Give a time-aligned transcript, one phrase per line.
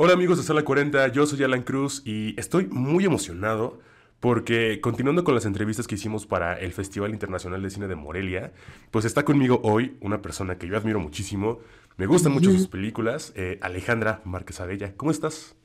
[0.00, 3.80] Hola amigos de Sala 40, yo soy Alan Cruz y estoy muy emocionado
[4.20, 8.52] porque continuando con las entrevistas que hicimos para el Festival Internacional de Cine de Morelia,
[8.92, 11.58] pues está conmigo hoy una persona que yo admiro muchísimo,
[11.96, 14.92] me gustan mucho sus películas, eh, Alejandra Márquez Abella.
[14.96, 15.56] ¿Cómo estás?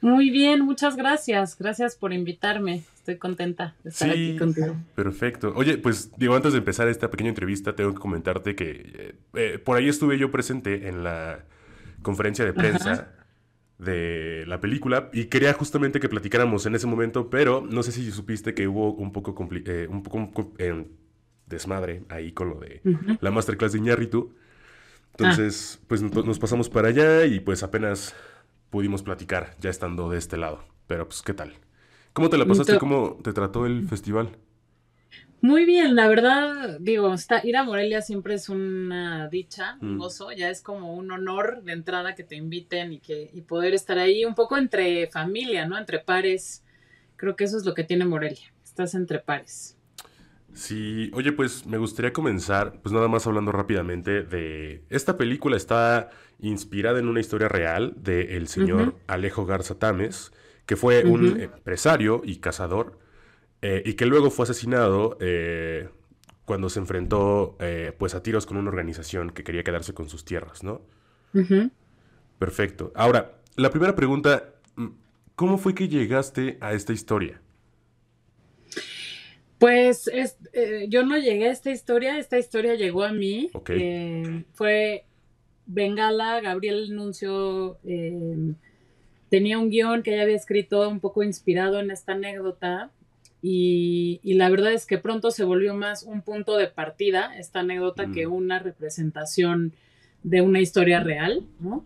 [0.00, 1.56] Muy bien, muchas gracias.
[1.56, 2.82] Gracias por invitarme.
[2.96, 4.74] Estoy contenta de estar aquí contigo.
[4.96, 5.52] Perfecto.
[5.54, 9.58] Oye, pues digo, antes de empezar esta pequeña entrevista, tengo que comentarte que eh, eh,
[9.64, 11.44] por ahí estuve yo presente en la
[12.02, 13.14] conferencia de prensa
[13.78, 18.10] de la película y quería justamente que platicáramos en ese momento, pero no sé si
[18.10, 20.52] supiste que hubo un poco, eh, un poco
[21.46, 22.82] desmadre ahí con lo de
[23.20, 24.34] la masterclass de Iñárritu.
[25.12, 28.14] Entonces, pues nos pasamos para allá y pues apenas
[28.70, 30.64] pudimos platicar ya estando de este lado.
[30.86, 31.54] Pero pues, ¿qué tal?
[32.12, 32.78] ¿Cómo te la pasaste?
[32.78, 34.36] ¿Cómo te trató el festival?
[35.40, 39.98] Muy bien, la verdad, digo, está, ir a Morelia siempre es una dicha, un mm.
[39.98, 43.72] gozo, ya es como un honor de entrada que te inviten y que y poder
[43.72, 45.78] estar ahí un poco entre familia, ¿no?
[45.78, 46.64] Entre pares.
[47.16, 49.76] Creo que eso es lo que tiene Morelia, estás entre pares.
[50.54, 56.10] Sí, oye, pues me gustaría comenzar, pues nada más hablando rápidamente de esta película está
[56.40, 60.32] inspirada en una historia real del el señor Alejo Garza Tames,
[60.66, 62.98] que fue un empresario y cazador
[63.60, 65.88] eh, y que luego fue asesinado eh,
[66.44, 70.24] cuando se enfrentó eh, pues a tiros con una organización que quería quedarse con sus
[70.24, 70.82] tierras, ¿no?
[72.38, 72.92] Perfecto.
[72.94, 74.86] Ahora, la primera pregunta, mm,
[75.34, 77.40] ¿cómo fue que llegaste a esta historia?
[79.58, 80.08] Pues
[80.88, 83.50] yo no llegué a esta historia, esta historia llegó a mí.
[84.54, 85.04] fue
[85.66, 87.78] Bengala, Gabriel Nuncio
[89.28, 92.92] tenía un guion que ella había escrito un poco inspirado en esta anécdota
[93.40, 98.10] y, la verdad es que pronto se volvió más un punto de partida, esta anécdota,
[98.12, 99.74] que una representación
[100.22, 101.84] de una historia real, ¿no?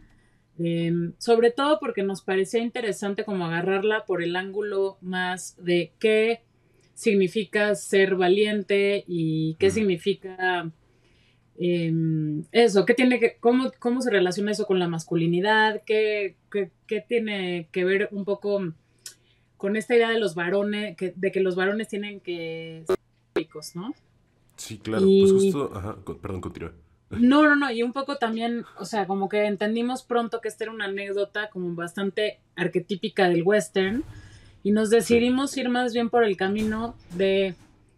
[0.59, 6.43] Em, sobre todo porque nos parecía interesante como agarrarla por el ángulo más de qué
[6.95, 10.71] significa ser valiente y qué significa
[11.59, 16.71] em, eso, qué tiene que, cómo, cómo se relaciona eso con la masculinidad, qué, qué,
[16.87, 18.73] qué tiene que ver un poco
[19.63, 22.99] con esta idea de los varones, que, de que los varones tienen que ser
[23.33, 23.95] ricos, ¿no?
[24.57, 26.73] Sí, claro, pues justo, ajá, perdón, continúa.
[27.11, 30.65] No, no, no, y un poco también, o sea, como que entendimos pronto que esta
[30.65, 34.03] era una anécdota como bastante arquetípica del western
[34.65, 37.55] y nos decidimos ir más bien por el camino de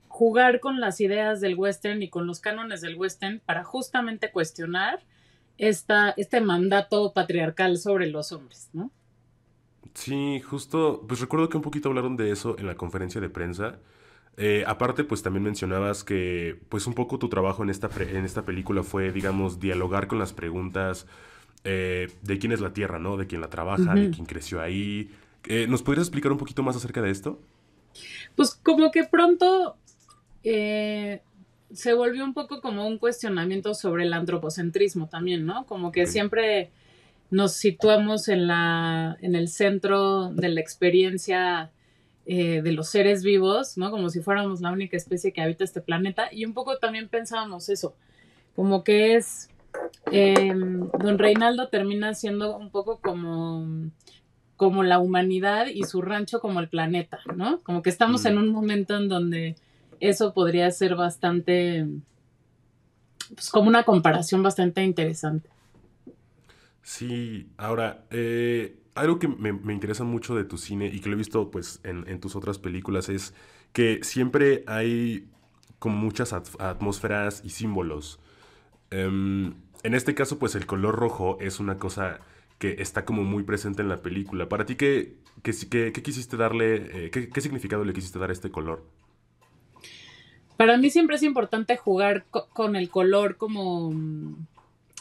[0.08, 5.00] jugar con las ideas del western y con los cánones del western para justamente cuestionar
[5.56, 8.90] esta, este mandato patriarcal sobre los hombres, ¿no?
[9.92, 13.78] Sí, justo, pues recuerdo que un poquito hablaron de eso en la conferencia de prensa.
[14.36, 18.44] Eh, aparte, pues también mencionabas que, pues un poco tu trabajo en esta, en esta
[18.44, 21.06] película fue, digamos, dialogar con las preguntas
[21.62, 23.16] eh, de quién es la Tierra, ¿no?
[23.16, 25.10] De quién la trabaja, de quién creció ahí.
[25.46, 27.38] Eh, ¿Nos podrías explicar un poquito más acerca de esto?
[28.34, 29.76] Pues como que pronto
[30.42, 35.66] se volvió un poco como un cuestionamiento sobre el antropocentrismo también, ¿no?
[35.66, 36.70] Como que siempre
[37.30, 41.70] nos situamos en, la, en el centro de la experiencia
[42.26, 43.90] eh, de los seres vivos, ¿no?
[43.90, 46.28] Como si fuéramos la única especie que habita este planeta.
[46.32, 47.94] Y un poco también pensábamos eso,
[48.56, 49.50] como que es,
[50.10, 53.90] em, don Reinaldo termina siendo un poco como,
[54.56, 57.60] como la humanidad y su rancho como el planeta, ¿no?
[57.60, 59.56] Como que estamos en un momento en donde
[60.00, 61.86] eso podría ser bastante,
[63.34, 65.50] pues como una comparación bastante interesante.
[66.84, 71.18] Sí, ahora, eh, algo que me, interesa mucho de tu cine y que lo he
[71.18, 73.32] visto pues en, tus otras películas es
[73.72, 75.26] que siempre hay
[75.78, 78.20] como muchas atmósferas y símbolos.
[78.90, 82.20] Em, en este caso pues el color rojo es una cosa
[82.58, 84.50] que está como muy presente en la película.
[84.50, 88.84] Para ti, ¿qué, qué, quisiste darle, eh, qué, significado le quisiste dar a este color?
[90.58, 93.90] Para mí siempre es importante jugar con el color como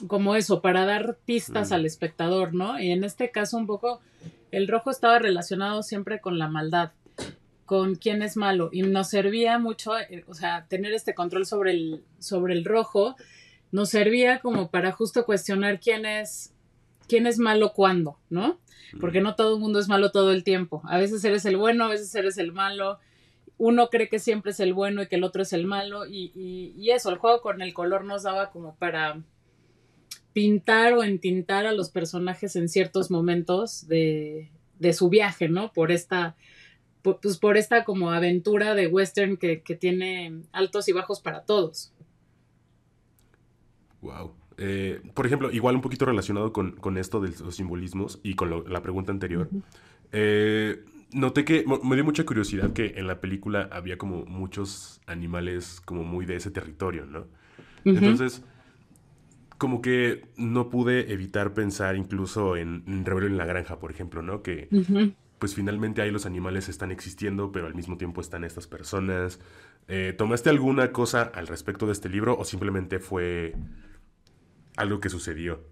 [0.08, 2.80] como eso, para dar pistas al espectador, ¿no?
[2.80, 4.02] Y en este caso un poco
[4.52, 6.92] el rojo estaba relacionado siempre con la maldad,
[7.66, 11.72] con quién es malo, y nos servía mucho, eh, o sea, tener este control sobre
[11.72, 13.16] el, sobre el rojo,
[13.72, 16.54] nos servía como para justo cuestionar quién es,
[17.08, 18.60] quién es malo cuándo, ¿no?
[19.00, 20.84] Porque no todo el mundo es malo todo el tiempo.
[20.86, 23.00] A veces eres el bueno, a veces eres el malo.
[23.58, 26.06] Uno cree que siempre es el bueno y que el otro es el malo.
[26.06, 29.24] Y, y, y eso, el juego con el color nos daba como para
[30.34, 34.50] pintar o entintar a los personajes en ciertos momentos de,
[34.94, 35.72] su viaje, ¿no?
[35.72, 36.36] Por esta,
[37.02, 41.94] pues por esta como aventura de western que, tiene altos y bajos para todos.
[44.02, 44.34] Wow.
[44.58, 48.82] Eh, por ejemplo, igual un poquito relacionado con, esto de los simbolismos y con la
[48.82, 49.50] pregunta anterior.
[50.12, 50.84] Eh,
[51.14, 56.04] noté que me dio mucha curiosidad que en la película había como muchos animales como
[56.04, 57.26] muy de ese territorio, ¿no?
[57.86, 58.44] Entonces,
[59.64, 64.44] como que no pude evitar pensar incluso en, en en la Granja, por ejemplo, ¿no?
[64.44, 64.68] Que
[65.40, 69.40] pues finalmente ahí los animales están existiendo, pero al mismo tiempo están estas personas.
[69.88, 73.56] Eh, ¿Tomaste alguna cosa al respecto de este libro o simplemente fue
[74.76, 75.64] algo que sucedió?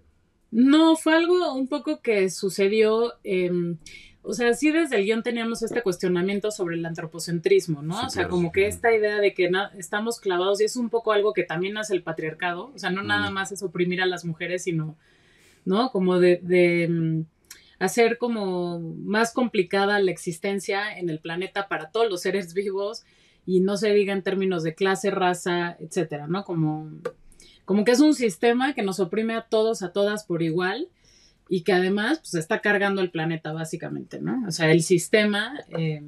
[0.50, 3.12] No, fue algo un poco que sucedió.
[3.24, 3.76] Em,
[4.24, 8.06] o sea, sí desde el guion teníamos este cuestionamiento sobre el antropocentrismo, ¿no?
[8.06, 11.32] o sea, como que esta idea de que estamos clavados, y es un poco algo
[11.32, 14.62] que también hace el patriarcado, o sea, no nada más es oprimir a las mujeres,
[14.62, 14.96] sino,
[15.64, 15.90] ¿no?
[15.90, 17.24] Como de, de em,
[17.80, 23.04] hacer como más complicada la existencia en el planeta para todos los seres vivos
[23.44, 26.44] y no se diga en términos de clase, raza, etcétera, ¿no?
[26.44, 26.92] Como,
[27.64, 30.88] como que es un sistema que nos oprime a todos, a todas por igual
[31.48, 34.44] y que además pues está cargando el planeta básicamente, ¿no?
[34.46, 36.02] O sea, el sistema eh,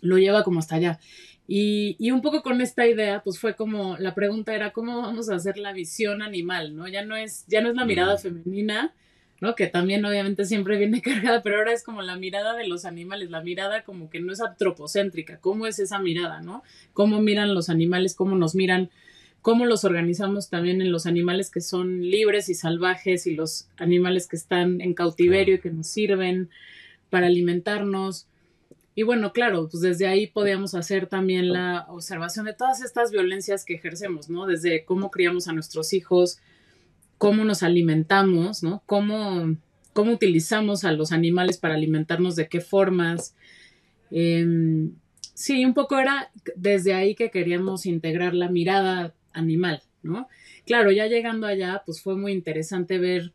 [0.00, 1.00] lo lleva como hasta allá.
[1.48, 5.30] Y, y, un poco con esta idea, pues fue como, la pregunta era, ¿cómo vamos
[5.30, 6.88] a hacer la visión animal, ¿no?
[6.88, 8.92] Ya no es, ya no es la mirada femenina,
[9.40, 9.54] ¿no?
[9.54, 13.30] Que también obviamente siempre viene cargada, pero ahora es como la mirada de los animales,
[13.30, 16.62] la mirada como que no es antropocéntrica, ¿cómo es esa mirada, ¿no?
[16.92, 18.90] ¿Cómo miran los animales, cómo nos miran,
[19.46, 24.26] cómo los organizamos también en los animales que son libres y salvajes y los animales
[24.26, 26.50] que están en cautiverio y que nos sirven
[27.10, 28.26] para alimentarnos?
[28.96, 33.64] Y bueno, claro, pues desde ahí podíamos hacer también la observación de todas estas violencias
[33.64, 34.46] que ejercemos, ¿no?
[34.46, 36.40] Desde cómo criamos a nuestros hijos,
[37.16, 38.82] cómo nos alimentamos, ¿no?
[38.84, 39.56] Cómo,
[39.92, 43.36] cómo utilizamos a los animales para alimentarnos, de qué formas.
[44.10, 44.96] Em,
[45.34, 50.28] sí, un poco era desde ahí que queríamos integrar la mirada animal, ¿no?
[50.64, 53.32] Claro, ya llegando allá, pues fue muy interesante ver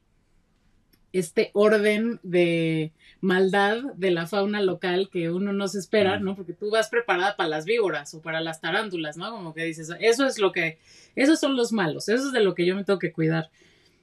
[1.14, 6.36] este orden de maldad de la fauna local que uno no se espera, ¿no?
[6.36, 9.30] Porque tú vas preparada para las víboras o para las tarántulas, ¿no?
[9.32, 10.80] Como que dices, eso es lo que,
[11.16, 13.50] esos son los malos, eso es de lo que yo me tengo que cuidar.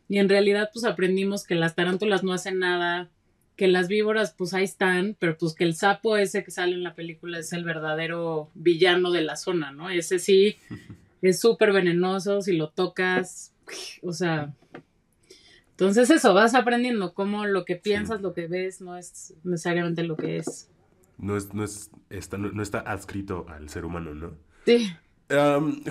[0.09, 3.11] Y en realidad pues aprendimos que las tarántulas no hacen nada,
[3.57, 6.85] que las víboras pues ahí están, pero pues que el sapo ese que sale en
[6.85, 9.91] la película es el verdadero villano de la zona, ¿no?
[9.91, 10.57] Ese sí
[11.23, 13.55] es súper venenoso, si lo tocas,
[14.03, 14.55] o sea...
[15.71, 20.17] Entonces eso, vas aprendiendo cómo lo que piensas, lo que ves, no es necesariamente lo
[20.17, 20.69] que es.
[21.19, 24.33] No, es, no, es, está, no está adscrito al ser humano, ¿no?
[24.67, 24.89] Sí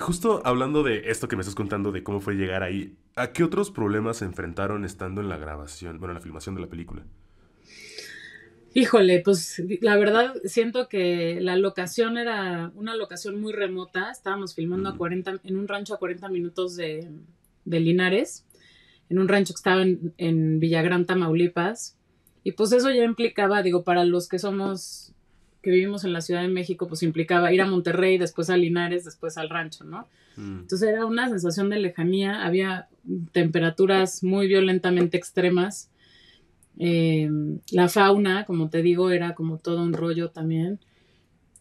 [0.00, 3.44] justo hablando de esto que me estás contando, de cómo fue llegar ahí, ¿a qué
[3.44, 7.04] otros problemas se enfrentaron estando en la grabación, bueno, en la filmación de la película?
[8.78, 14.12] Híjole, pues la verdad siento que la locación era una locación muy remota.
[14.12, 17.08] Estábamos filmando a 40, en un rancho a 40 minutos de,
[17.64, 18.44] Linares,
[19.10, 21.96] en un rancho que estaba en, en Villagrán, Tamaulipas.
[22.44, 25.12] Y pues eso ya implicaba, digo, para los que somos
[25.60, 29.04] que vivimos en la Ciudad de México, pues implicaba ir a Monterrey, después a Linares,
[29.04, 30.06] después al rancho, ¿no?
[30.36, 30.60] Mm.
[30.60, 32.86] Entonces era una sensación de lejanía, había
[33.32, 35.90] temperaturas muy violentamente extremas.
[36.78, 40.78] Em, la fauna, como te digo, era como todo un rollo también.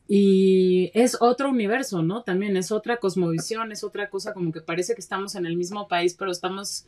[0.08, 2.24] Y es otro universo, ¿no?
[2.24, 5.88] También es otra cosmovisión, es otra cosa como que parece que estamos en el mismo
[5.88, 6.86] país, pero estamos,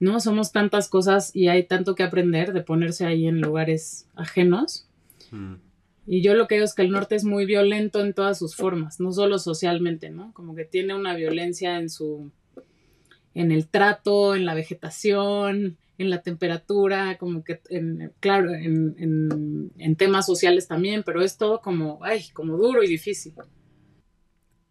[0.00, 0.20] ¿no?
[0.20, 4.86] Somos tantas cosas y hay tanto que aprender de ponerse ahí en lugares ajenos.
[5.30, 5.56] Mm.
[6.06, 8.56] Y yo lo que veo es que el norte es muy violento en todas sus
[8.56, 10.32] formas, no solo socialmente, ¿no?
[10.32, 12.30] Como que tiene una violencia en su,
[13.34, 18.94] en el trato, en la vegetación, en la temperatura, como que, en, claro, en,
[19.76, 23.34] en, temas sociales también, pero es todo como, ay, como duro y difícil.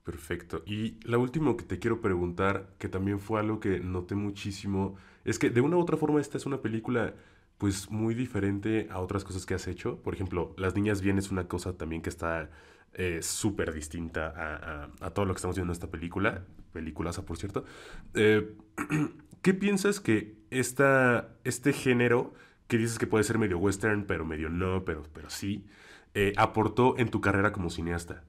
[0.04, 0.64] Perfecto.
[0.66, 5.38] Y la última que te quiero preguntar, que también fue algo que noté muchísimo, es
[5.38, 7.14] que de una u otra forma esta es una película
[7.58, 10.02] pues muy diferente a otras cosas que has hecho.
[10.02, 12.50] Por ejemplo, Las Niñas Bien es una cosa también que está
[12.94, 16.44] eh, súper distinta a, todo lo que estamos viendo en esta película.
[16.74, 17.66] Peliculaza, por cierto.
[18.14, 18.56] Eh,
[19.42, 22.34] ¿Qué piensas que esta, este género,
[22.68, 25.66] que dices que puede ser medio western, pero medio no, pero, pero sí,
[26.14, 28.24] eh, aportó en tu carrera como cineasta?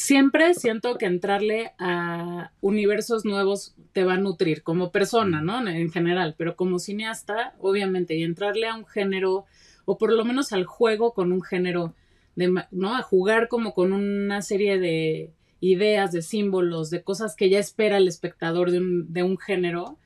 [0.00, 5.66] siempre siento que entrarle a universos nuevos te va a nutrir como persona, ¿no?
[5.68, 9.44] En general, pero como cineasta, obviamente, y entrarle a un género,
[9.84, 11.94] o por lo menos al juego con un género,
[12.40, 12.96] de, ¿no?
[12.96, 17.98] A jugar como con una serie de ideas, de símbolos, de cosas que ya espera
[17.98, 19.98] el espectador de un, de un género,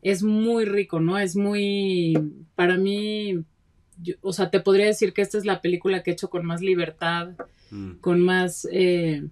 [0.00, 1.18] es muy rico, ¿no?
[1.18, 2.14] Es muy,
[2.54, 3.44] para mí,
[4.20, 6.60] o sea, te podría decir que esta es la película que he hecho con más
[6.60, 7.32] libertad,
[7.70, 7.92] mm.
[8.00, 9.24] con más, eh,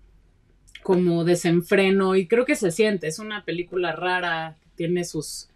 [0.82, 5.48] como desenfreno y creo que se siente, es una película rara, tiene sus,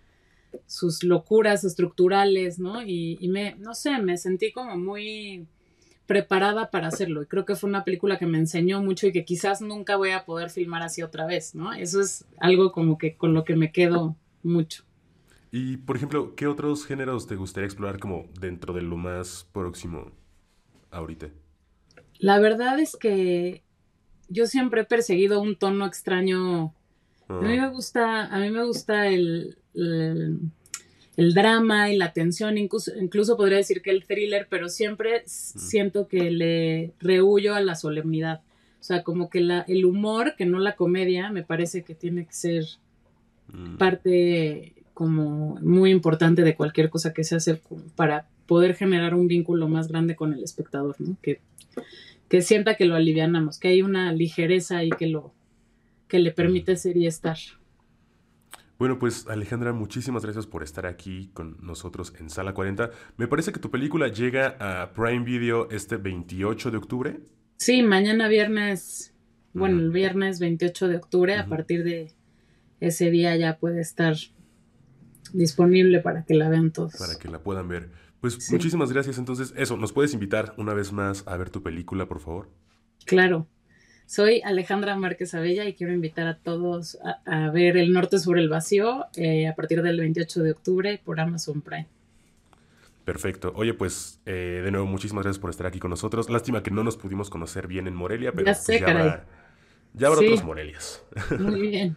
[0.67, 2.83] sus locuras estructurales, ¿no?
[2.83, 5.47] Y, y, me, no sé, me sentí como muy
[6.07, 9.25] preparada para hacerlo y creo que fue una película que me enseñó mucho y que
[9.25, 11.73] quizás nunca voy a poder filmar así otra vez, ¿no?
[11.73, 14.85] Eso es algo como que con lo que me quedo mucho.
[15.51, 20.11] Y, por ejemplo, ¿qué otros géneros te gustaría explorar como dentro de lo más próximo
[20.91, 21.29] ahorita?
[22.19, 23.63] La verdad es que
[24.29, 26.75] yo siempre he perseguido un tono extraño.
[27.29, 27.63] A mí ah.
[27.63, 30.41] me gusta, a mí me gusta el, el,
[31.17, 35.27] drama y la tensión, incluso, incluso podría decir que el thriller, pero siempre mm.
[35.27, 38.41] siento que le rehuyo a la solemnidad.
[38.81, 42.27] O sea, como que la, el humor, que no la comedia, me parece que tiene
[42.27, 42.65] que ser
[43.53, 43.77] mm.
[43.77, 47.61] parte como muy importante de cualquier cosa que se hace
[47.97, 51.17] para poder generar un vínculo más grande con el espectador, ¿no?
[51.23, 51.41] Que
[52.29, 55.33] que sienta que lo alivianamos, que hay una ligereza ahí que lo
[56.09, 57.39] que le permite ser y estar.
[58.79, 62.91] Bueno, pues Alejandra, muchísimas gracias por estar aquí con nosotros en Sala 40.
[63.17, 67.21] Me parece que tu película llega a Prime Video este 28 de octubre.
[67.57, 69.15] Sí, mañana viernes,
[69.53, 72.13] bueno, el viernes 28 de octubre, a partir de
[72.81, 74.17] ese día ya puede estar
[75.33, 76.97] disponible para que la vean todos.
[76.97, 77.91] Para que la puedan ver.
[78.21, 79.19] Pues muchísimas gracias.
[79.19, 82.51] Entonces, eso, ¿nos puedes invitar una vez más a ver tu película, por favor?
[83.05, 83.47] Claro.
[84.07, 88.49] Soy Alejandra Márquez Abella y quiero invitar a todos a, ver El Norte sobre el
[88.49, 91.87] Vacío eh, a partir del 28 de octubre por Amazon Prime.
[93.05, 93.53] Perfecto.
[93.55, 96.31] Oye, pues eh, de nuevo, muchísimas gracias por estar aquí con nosotros.
[96.31, 99.27] Lástima que no nos pudimos conocer bien en Morelia, pero ya, pues, habrá,
[99.93, 101.05] ya habrá otros Morelias.
[101.39, 101.97] Muy bien.